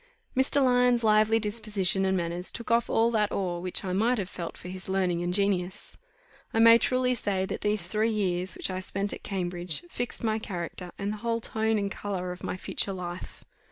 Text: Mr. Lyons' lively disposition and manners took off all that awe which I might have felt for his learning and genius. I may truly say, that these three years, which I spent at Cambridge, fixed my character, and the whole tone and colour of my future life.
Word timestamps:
Mr. 0.35 0.63
Lyons' 0.65 1.03
lively 1.03 1.37
disposition 1.37 2.05
and 2.05 2.17
manners 2.17 2.51
took 2.51 2.71
off 2.71 2.89
all 2.89 3.11
that 3.11 3.31
awe 3.31 3.59
which 3.59 3.85
I 3.85 3.93
might 3.93 4.17
have 4.17 4.31
felt 4.31 4.57
for 4.57 4.67
his 4.67 4.89
learning 4.89 5.21
and 5.21 5.31
genius. 5.31 5.95
I 6.55 6.57
may 6.57 6.79
truly 6.79 7.13
say, 7.13 7.45
that 7.45 7.61
these 7.61 7.85
three 7.85 8.09
years, 8.09 8.55
which 8.55 8.71
I 8.71 8.79
spent 8.79 9.13
at 9.13 9.21
Cambridge, 9.21 9.83
fixed 9.91 10.23
my 10.23 10.39
character, 10.39 10.91
and 10.97 11.13
the 11.13 11.17
whole 11.17 11.39
tone 11.39 11.77
and 11.77 11.91
colour 11.91 12.31
of 12.31 12.41
my 12.41 12.57
future 12.57 12.93
life. 12.93 13.43